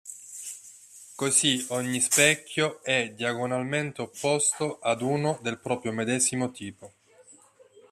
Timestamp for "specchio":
2.01-2.81